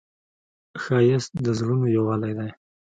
ښایست 0.83 1.31
د 1.45 1.47
زړونو 1.59 1.87
یووالی 1.95 2.33
دی 2.37 2.49